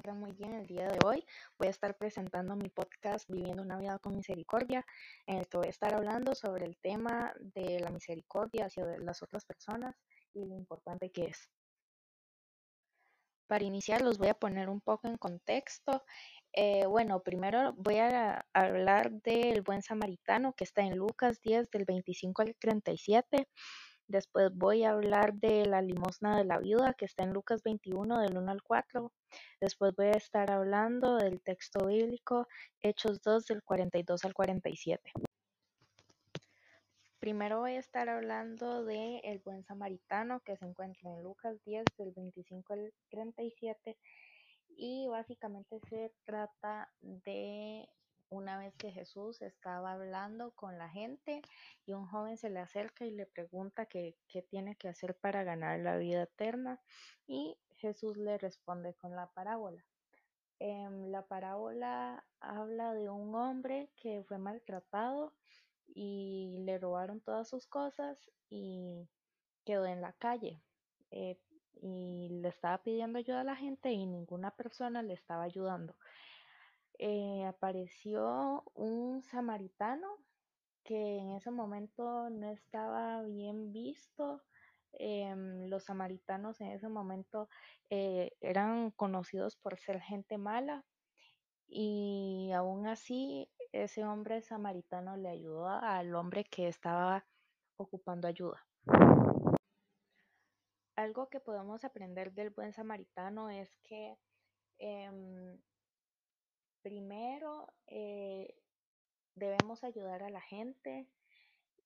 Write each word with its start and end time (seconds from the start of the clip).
encuentran 0.00 0.18
muy 0.20 0.32
bien 0.32 0.54
el 0.54 0.66
día 0.66 0.88
de 0.88 0.98
hoy. 1.04 1.24
Voy 1.58 1.68
a 1.68 1.70
estar 1.70 1.94
presentando 1.98 2.56
mi 2.56 2.70
podcast 2.70 3.28
Viviendo 3.28 3.62
una 3.62 3.76
vida 3.76 3.98
con 3.98 4.16
misericordia, 4.16 4.84
en 5.26 5.36
el 5.38 5.46
que 5.46 5.58
voy 5.58 5.66
a 5.66 5.70
estar 5.70 5.92
hablando 5.92 6.34
sobre 6.34 6.64
el 6.64 6.78
tema 6.78 7.34
de 7.38 7.80
la 7.80 7.90
misericordia 7.90 8.64
hacia 8.64 8.86
las 8.98 9.22
otras 9.22 9.44
personas 9.44 9.94
y 10.32 10.46
lo 10.46 10.56
importante 10.56 11.10
que 11.10 11.24
es. 11.24 11.50
Para 13.46 13.64
iniciar, 13.64 14.00
los 14.00 14.16
voy 14.16 14.28
a 14.28 14.34
poner 14.34 14.70
un 14.70 14.80
poco 14.80 15.06
en 15.06 15.18
contexto. 15.18 16.02
Eh, 16.54 16.86
bueno, 16.86 17.22
primero 17.22 17.74
voy 17.74 17.98
a 17.98 18.46
hablar 18.54 19.10
del 19.10 19.60
buen 19.60 19.82
samaritano 19.82 20.54
que 20.54 20.64
está 20.64 20.80
en 20.80 20.96
Lucas 20.96 21.42
10 21.42 21.70
del 21.70 21.84
25 21.84 22.40
al 22.40 22.56
37. 22.58 23.48
Después 24.10 24.50
voy 24.52 24.82
a 24.82 24.90
hablar 24.90 25.34
de 25.34 25.66
la 25.66 25.82
limosna 25.82 26.36
de 26.36 26.44
la 26.44 26.58
viuda 26.58 26.94
que 26.94 27.04
está 27.04 27.22
en 27.22 27.32
Lucas 27.32 27.62
21 27.62 28.18
del 28.18 28.36
1 28.38 28.50
al 28.50 28.60
4. 28.60 29.12
Después 29.60 29.94
voy 29.94 30.06
a 30.06 30.16
estar 30.16 30.50
hablando 30.50 31.14
del 31.14 31.40
texto 31.40 31.86
bíblico 31.86 32.48
Hechos 32.82 33.22
2 33.22 33.46
del 33.46 33.62
42 33.62 34.24
al 34.24 34.34
47. 34.34 35.12
Primero 37.20 37.60
voy 37.60 37.76
a 37.76 37.78
estar 37.78 38.08
hablando 38.08 38.84
de 38.84 39.18
el 39.18 39.38
buen 39.38 39.62
samaritano 39.62 40.40
que 40.40 40.56
se 40.56 40.64
encuentra 40.64 41.08
en 41.08 41.22
Lucas 41.22 41.62
10 41.64 41.84
del 41.96 42.10
25 42.10 42.72
al 42.72 42.92
37 43.10 43.96
y 44.76 45.06
básicamente 45.06 45.78
se 45.88 46.12
trata 46.24 46.90
de 47.00 47.88
una 48.30 48.58
vez 48.58 48.74
que 48.76 48.92
Jesús 48.92 49.42
estaba 49.42 49.92
hablando 49.92 50.52
con 50.52 50.78
la 50.78 50.88
gente 50.88 51.42
y 51.84 51.92
un 51.92 52.06
joven 52.06 52.38
se 52.38 52.48
le 52.50 52.60
acerca 52.60 53.04
y 53.04 53.10
le 53.10 53.26
pregunta 53.26 53.86
qué 53.86 54.16
tiene 54.48 54.76
que 54.76 54.88
hacer 54.88 55.16
para 55.16 55.44
ganar 55.44 55.80
la 55.80 55.96
vida 55.98 56.22
eterna 56.22 56.80
y 57.26 57.58
Jesús 57.76 58.16
le 58.16 58.38
responde 58.38 58.94
con 58.94 59.16
la 59.16 59.26
parábola. 59.28 59.84
Em, 60.60 61.10
la 61.10 61.26
parábola 61.26 62.24
habla 62.40 62.92
de 62.92 63.08
un 63.08 63.34
hombre 63.34 63.90
que 63.96 64.22
fue 64.24 64.38
maltratado 64.38 65.34
y 65.86 66.58
le 66.64 66.78
robaron 66.78 67.20
todas 67.20 67.48
sus 67.48 67.66
cosas 67.66 68.30
y 68.50 69.08
quedó 69.64 69.86
en 69.86 70.02
la 70.02 70.12
calle. 70.12 70.62
Eh, 71.10 71.38
y 71.82 72.28
le 72.42 72.48
estaba 72.48 72.82
pidiendo 72.82 73.18
ayuda 73.18 73.40
a 73.40 73.44
la 73.44 73.56
gente 73.56 73.90
y 73.90 74.06
ninguna 74.06 74.50
persona 74.50 75.02
le 75.02 75.14
estaba 75.14 75.44
ayudando. 75.44 75.96
Eh, 77.02 77.46
apareció 77.46 78.62
un 78.74 79.22
samaritano 79.22 80.06
que 80.84 81.16
en 81.16 81.30
ese 81.30 81.50
momento 81.50 82.28
no 82.28 82.50
estaba 82.50 83.22
bien 83.22 83.72
visto. 83.72 84.42
Em, 84.92 85.70
los 85.70 85.84
samaritanos 85.84 86.60
en 86.60 86.72
ese 86.72 86.90
momento 86.90 87.48
eh, 87.88 88.36
eran 88.42 88.90
conocidos 88.90 89.56
por 89.56 89.78
ser 89.78 90.02
gente 90.02 90.36
mala 90.36 90.84
y 91.68 92.50
aún 92.54 92.86
así 92.86 93.50
ese 93.72 94.04
hombre 94.04 94.42
samaritano 94.42 95.16
le 95.16 95.30
ayudó 95.30 95.68
al 95.68 96.14
hombre 96.14 96.44
que 96.44 96.68
estaba 96.68 97.24
ocupando 97.78 98.28
ayuda. 98.28 98.66
Algo 100.96 101.30
que 101.30 101.40
podemos 101.40 101.82
aprender 101.82 102.34
del 102.34 102.50
buen 102.50 102.74
samaritano 102.74 103.48
es 103.48 103.74
que 103.84 104.18
em, 104.76 105.58
primero 106.82 107.66
eh, 107.86 108.62
debemos 109.34 109.84
ayudar 109.84 110.22
a 110.22 110.30
la 110.30 110.40
gente 110.40 111.12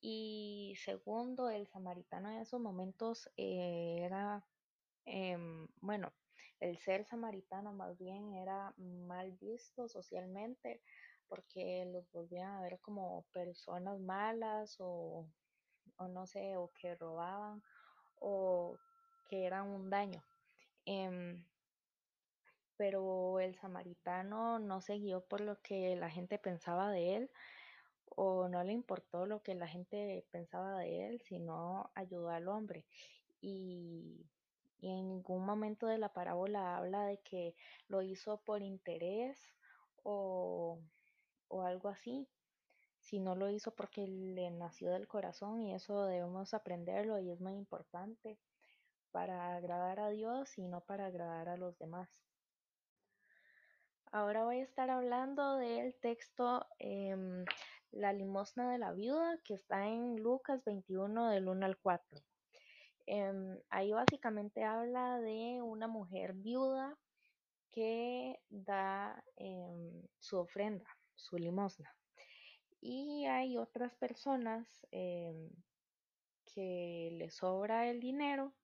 y 0.00 0.74
segundo, 0.76 1.48
el 1.50 1.66
samaritano 1.66 2.30
en 2.30 2.40
esos 2.40 2.60
momentos 2.60 3.28
eh, 3.36 3.98
era, 4.02 4.46
em, 5.04 5.68
bueno, 5.80 6.12
el 6.60 6.78
ser 6.78 7.04
samaritano 7.04 7.72
más 7.72 7.98
bien 7.98 8.34
era 8.34 8.74
mal 8.76 9.32
visto 9.32 9.88
socialmente 9.88 10.82
porque 11.28 11.86
los 11.86 12.10
volvían 12.12 12.52
a 12.54 12.62
ver 12.62 12.80
como 12.80 13.24
personas 13.32 14.00
malas 14.00 14.76
o, 14.80 15.32
o 15.98 16.08
no 16.08 16.26
sé, 16.26 16.56
o 16.56 16.72
que 16.72 16.94
robaban 16.94 17.62
o 18.16 18.76
que 19.28 19.44
eran 19.46 19.68
un 19.68 19.90
daño. 19.90 20.22
Em, 20.84 21.44
pero 22.76 23.40
el 23.40 23.54
samaritano 23.56 24.58
no 24.58 24.80
se 24.80 24.98
guió 24.98 25.22
por 25.22 25.40
lo 25.40 25.60
que 25.62 25.96
la 25.96 26.10
gente 26.10 26.38
pensaba 26.38 26.90
de 26.90 27.16
él 27.16 27.30
o 28.16 28.48
no 28.48 28.64
le 28.64 28.72
importó 28.72 29.26
lo 29.26 29.42
que 29.42 29.54
la 29.54 29.68
gente 29.68 30.26
pensaba 30.30 30.78
de 30.78 31.06
él, 31.08 31.20
sino 31.22 31.90
ayudó 31.94 32.30
al 32.30 32.48
hombre. 32.48 32.86
Y, 33.40 34.26
en 34.82 35.08
ningún 35.08 35.44
momento 35.44 35.86
de 35.86 35.98
la 35.98 36.12
parábola 36.12 36.76
habla 36.76 37.06
de 37.06 37.18
que 37.18 37.56
lo 37.88 38.02
hizo 38.02 38.38
por 38.42 38.62
interés 38.62 39.38
o, 40.02 40.78
o 41.48 41.62
algo 41.62 41.88
así, 41.88 42.28
sino 43.00 43.34
lo 43.34 43.50
hizo 43.50 43.74
porque 43.74 44.06
le 44.06 44.50
nació 44.50 44.90
del 44.92 45.08
corazón 45.08 45.62
y 45.62 45.74
eso 45.74 46.04
debemos 46.04 46.54
aprenderlo 46.54 47.18
y 47.18 47.30
es 47.30 47.40
muy 47.40 47.54
importante 47.54 48.38
para 49.12 49.56
agradar 49.56 49.98
a 49.98 50.10
Dios 50.10 50.56
y 50.58 50.68
no 50.68 50.82
para 50.82 51.06
agradar 51.06 51.48
a 51.48 51.56
los 51.56 51.78
demás. 51.78 52.08
Ahora 54.12 54.44
voy 54.44 54.60
a 54.60 54.62
estar 54.62 54.88
hablando 54.90 55.56
del 55.56 55.94
texto 55.96 56.64
em, 56.78 57.44
La 57.90 58.12
limosna 58.12 58.70
de 58.70 58.78
la 58.78 58.92
viuda 58.92 59.40
que 59.44 59.54
está 59.54 59.86
en 59.86 60.22
Lucas 60.22 60.64
21 60.64 61.30
del 61.30 61.48
1 61.48 61.66
al 61.66 61.76
4. 61.78 62.22
Em, 63.06 63.58
ahí 63.68 63.90
básicamente 63.92 64.62
habla 64.64 65.20
de 65.20 65.60
una 65.62 65.88
mujer 65.88 66.34
viuda 66.34 66.96
que 67.70 68.40
da 68.48 69.22
em, 69.36 70.02
su 70.18 70.38
ofrenda, 70.38 70.88
su 71.14 71.36
limosna. 71.36 71.94
Y 72.80 73.26
hay 73.26 73.58
otras 73.58 73.94
personas 73.96 74.86
que 74.90 75.50
les 77.12 77.34
sobra 77.34 77.90
el 77.90 78.00
dinero 78.00 78.54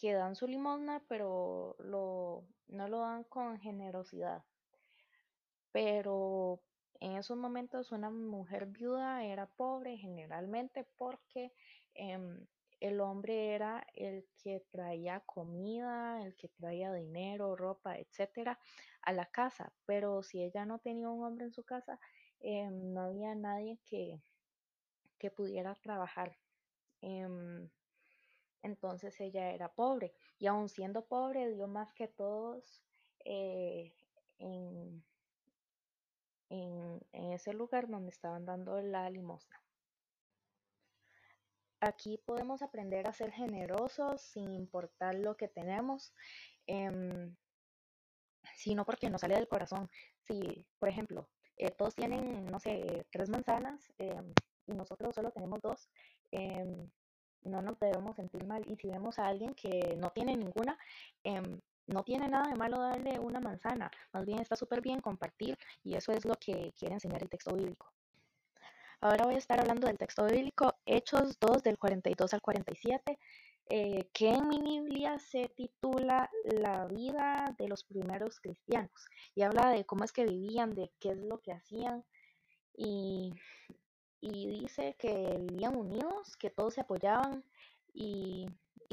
que 0.00 0.14
dan 0.14 0.34
su 0.34 0.46
limosna, 0.46 1.04
pero 1.08 1.76
no 1.78 2.88
lo 2.88 3.00
dan 3.00 3.24
con 3.24 3.58
generosidad. 3.60 4.42
Pero 5.72 6.62
en 7.00 7.16
esos 7.16 7.36
momentos 7.36 7.92
una 7.92 8.10
mujer 8.10 8.66
viuda 8.66 9.24
era 9.24 9.46
pobre 9.46 9.98
generalmente 9.98 10.86
porque 10.96 11.52
em, 11.94 12.46
el 12.80 13.00
hombre 13.00 13.54
era 13.54 13.86
el 13.94 14.26
que 14.42 14.64
traía 14.70 15.20
comida, 15.20 16.24
el 16.24 16.34
que 16.34 16.48
traía 16.48 16.92
dinero, 16.94 17.54
ropa, 17.54 17.98
etcétera, 17.98 18.58
a 19.02 19.12
la 19.12 19.26
casa. 19.26 19.70
Pero 19.84 20.22
si 20.22 20.42
ella 20.42 20.64
no 20.64 20.78
tenía 20.78 21.10
un 21.10 21.22
hombre 21.24 21.44
en 21.44 21.52
su 21.52 21.62
casa, 21.62 22.00
em, 22.40 22.94
no 22.94 23.02
había 23.02 23.34
nadie 23.34 23.78
que, 23.84 24.18
que 25.18 25.30
pudiera 25.30 25.74
trabajar. 25.74 26.38
Em, 27.02 27.68
entonces 28.62 29.18
ella 29.20 29.50
era 29.52 29.72
pobre 29.72 30.12
y 30.38 30.46
aun 30.46 30.68
siendo 30.68 31.04
pobre 31.06 31.52
dio 31.52 31.66
más 31.66 31.92
que 31.94 32.08
todos 32.08 32.82
eh, 33.24 33.92
en, 34.38 35.02
ese 37.12 37.52
lugar 37.52 37.88
donde 37.88 38.10
estaban 38.10 38.44
dando 38.44 38.80
la 38.82 39.08
limosna. 39.08 39.62
Aquí 41.80 42.18
podemos 42.26 42.60
aprender 42.60 43.06
a 43.06 43.12
ser 43.12 43.30
generosos 43.30 44.20
sin 44.20 44.52
importar 44.52 45.14
lo 45.14 45.36
que 45.36 45.48
tenemos, 45.48 46.12
em, 46.66 47.34
sino 48.56 48.84
porque 48.84 49.08
nos 49.08 49.20
sale 49.22 49.36
del 49.36 49.48
corazón. 49.48 49.88
Si, 50.26 50.66
por 50.78 50.88
ejemplo, 50.88 51.30
eh, 51.56 51.70
todos 51.70 51.94
tienen, 51.94 52.46
no 52.46 52.58
sé, 52.58 53.06
tres 53.10 53.30
manzanas 53.30 53.92
em, 53.98 54.32
y 54.66 54.72
nosotros 54.72 55.14
solo 55.14 55.30
tenemos 55.30 55.60
dos, 55.60 55.88
em, 56.32 56.90
no 57.42 57.62
nos 57.62 57.78
debemos 57.78 58.16
sentir 58.16 58.44
mal. 58.44 58.62
Y 58.68 58.76
si 58.76 58.88
vemos 58.88 59.18
a 59.18 59.26
alguien 59.26 59.54
que 59.54 59.96
no 59.98 60.10
tiene 60.10 60.36
ninguna, 60.36 60.78
em, 61.24 61.60
no 61.86 62.04
tiene 62.04 62.28
nada 62.28 62.48
de 62.48 62.54
malo 62.56 62.78
darle 62.78 63.18
una 63.18 63.40
manzana. 63.40 63.90
Más 64.12 64.24
bien 64.24 64.40
está 64.40 64.56
súper 64.56 64.80
bien 64.80 65.00
compartir 65.00 65.58
y 65.82 65.94
eso 65.94 66.12
es 66.12 66.24
lo 66.24 66.34
que 66.34 66.72
quiere 66.78 66.94
enseñar 66.94 67.22
el 67.22 67.28
texto 67.28 67.54
bíblico. 67.54 67.92
Ahora 69.00 69.24
voy 69.24 69.34
a 69.34 69.38
estar 69.38 69.58
hablando 69.58 69.86
del 69.86 69.98
texto 69.98 70.26
bíblico 70.26 70.74
Hechos 70.84 71.38
2 71.40 71.62
del 71.62 71.78
42 71.78 72.34
al 72.34 72.42
47, 72.42 73.18
eh, 73.70 74.08
que 74.12 74.30
en 74.30 74.48
mi 74.48 74.58
Biblia 74.58 75.18
se 75.18 75.48
titula 75.48 76.30
La 76.44 76.86
vida 76.86 77.54
de 77.56 77.68
los 77.68 77.82
primeros 77.84 78.40
cristianos 78.40 79.08
y 79.34 79.42
habla 79.42 79.70
de 79.70 79.84
cómo 79.86 80.04
es 80.04 80.12
que 80.12 80.26
vivían, 80.26 80.74
de 80.74 80.92
qué 81.00 81.12
es 81.12 81.18
lo 81.18 81.38
que 81.38 81.52
hacían 81.52 82.04
y 82.76 83.32
y 84.20 84.60
dice 84.60 84.96
que 84.98 85.36
vivían 85.38 85.76
unidos, 85.76 86.36
que 86.36 86.50
todos 86.50 86.74
se 86.74 86.82
apoyaban 86.82 87.44
y, 87.92 88.46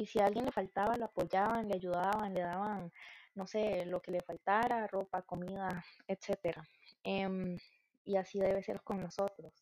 si 0.06 0.20
a 0.20 0.26
alguien 0.26 0.46
le 0.46 0.52
faltaba, 0.52 0.96
lo 0.96 1.06
apoyaban, 1.06 1.68
le 1.68 1.76
ayudaban, 1.76 2.34
le 2.34 2.42
daban, 2.42 2.92
no 3.36 3.48
sé, 3.48 3.86
lo 3.86 4.02
que 4.02 4.12
le 4.12 4.22
faltara, 4.22 4.88
ropa, 4.88 5.22
comida, 5.24 5.84
etc. 6.08 6.58
Em, 7.04 7.58
y 8.06 8.16
así 8.16 8.40
debe 8.40 8.64
ser 8.64 8.82
con 8.84 9.02
nosotros. 9.02 9.54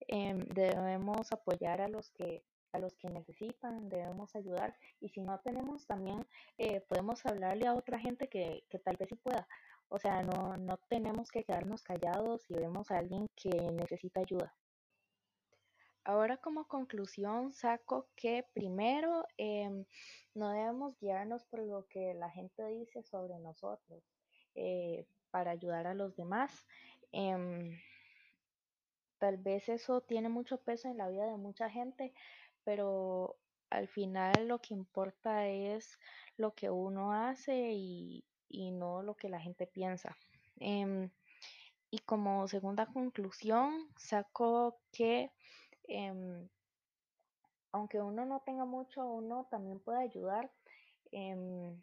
Em, 0.00 0.38
debemos 0.54 1.32
apoyar 1.32 1.80
a 1.80 1.88
los 1.88 2.10
que 2.12 2.44
a 2.72 2.78
los 2.78 2.94
que 2.96 3.08
necesitan, 3.08 3.88
debemos 3.88 4.36
ayudar 4.36 4.76
y 5.00 5.08
si 5.08 5.22
no 5.22 5.40
tenemos 5.40 5.86
también 5.86 6.26
eh, 6.58 6.82
podemos 6.82 7.24
hablarle 7.24 7.66
a 7.66 7.74
otra 7.74 7.98
gente 7.98 8.28
que, 8.28 8.64
que 8.68 8.78
tal 8.78 8.96
vez 8.98 9.08
sí 9.08 9.16
pueda. 9.16 9.48
O 9.88 9.98
sea, 9.98 10.22
no, 10.22 10.56
no 10.58 10.76
tenemos 10.88 11.30
que 11.30 11.44
quedarnos 11.44 11.82
callados 11.82 12.42
si 12.42 12.54
vemos 12.54 12.90
a 12.90 12.98
alguien 12.98 13.26
que 13.34 13.50
necesita 13.72 14.20
ayuda. 14.20 14.54
Ahora 16.08 16.38
como 16.38 16.66
conclusión 16.66 17.52
saco 17.52 18.08
que 18.16 18.42
primero 18.54 19.26
em, 19.36 19.84
no 20.32 20.48
debemos 20.52 20.98
guiarnos 20.98 21.44
por 21.44 21.60
lo 21.60 21.86
que 21.86 22.14
la 22.14 22.30
gente 22.30 22.66
dice 22.68 23.02
sobre 23.02 23.38
nosotros 23.38 24.02
eh, 24.54 25.04
para 25.30 25.50
ayudar 25.50 25.86
a 25.86 25.92
los 25.92 26.16
demás. 26.16 26.66
Em, 27.12 27.78
tal 29.18 29.36
vez 29.36 29.68
eso 29.68 30.00
tiene 30.00 30.30
mucho 30.30 30.56
peso 30.62 30.88
en 30.88 30.96
la 30.96 31.10
vida 31.10 31.26
de 31.26 31.36
mucha 31.36 31.68
gente, 31.68 32.14
pero 32.64 33.36
al 33.68 33.86
final 33.86 34.48
lo 34.48 34.62
que 34.62 34.72
importa 34.72 35.46
es 35.46 35.98
lo 36.38 36.54
que 36.54 36.70
uno 36.70 37.12
hace 37.12 37.72
y, 37.74 38.24
no 38.48 39.02
lo 39.02 39.14
que 39.14 39.28
la 39.28 39.40
gente 39.40 39.66
piensa. 39.66 40.16
Em, 40.58 41.10
y 41.90 41.98
como 41.98 42.48
segunda 42.48 42.86
conclusión, 42.86 43.90
saco 43.98 44.80
que 44.90 45.32
em, 45.88 46.48
aunque 47.72 48.00
uno 48.00 48.24
no 48.24 48.40
tenga 48.40 48.64
mucho, 48.64 49.04
uno 49.06 49.46
también 49.50 49.80
puede 49.80 49.98
ayudar. 50.02 50.50
Em, 51.12 51.80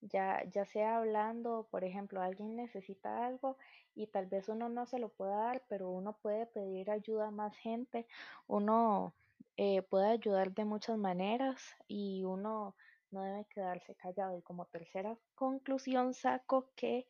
ya, 0.00 0.44
ya 0.50 0.64
sea 0.64 0.98
hablando, 0.98 1.68
por 1.70 1.84
ejemplo, 1.84 2.20
alguien 2.22 2.56
necesita 2.56 3.26
algo 3.26 3.56
y 3.94 4.06
tal 4.08 4.26
vez 4.26 4.48
uno 4.48 4.68
no 4.68 4.86
se 4.86 4.98
lo 4.98 5.08
pueda 5.08 5.36
dar, 5.36 5.64
pero 5.68 5.90
uno 5.90 6.18
puede 6.18 6.46
pedir 6.46 6.90
ayuda 6.90 7.28
a 7.28 7.30
más 7.30 7.56
gente, 7.56 8.06
uno 8.46 9.14
eh, 9.56 9.82
puede 9.82 10.08
ayudar 10.08 10.52
de 10.52 10.64
muchas 10.64 10.98
maneras 10.98 11.62
y 11.88 12.24
uno 12.24 12.76
no 13.10 13.22
debe 13.22 13.46
quedarse 13.46 13.94
callado. 13.94 14.36
Y 14.38 14.42
como 14.42 14.66
tercera 14.66 15.16
conclusión 15.34 16.14
saco 16.14 16.70
que 16.76 17.06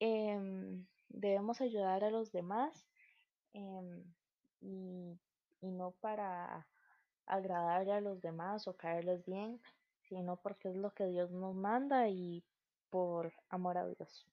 em, 0.00 0.86
debemos 1.08 1.60
ayudar 1.60 2.04
a 2.04 2.10
los 2.10 2.32
demás 2.32 2.86
em, 3.52 4.04
y, 4.62 5.18
y 5.60 5.70
no 5.70 5.90
para 6.00 6.66
agradarle 7.26 7.92
a 7.92 8.00
los 8.00 8.20
demás 8.22 8.66
o 8.68 8.76
caerles 8.76 9.24
bien, 9.26 9.60
sino 10.08 10.36
porque 10.36 10.70
es 10.70 10.76
lo 10.76 10.92
que 10.92 11.06
Dios 11.06 11.30
nos 11.30 11.54
manda 11.54 12.08
y 12.08 12.44
por 12.90 13.32
amor 13.48 13.78
a 13.78 13.86
Dios. 13.86 14.26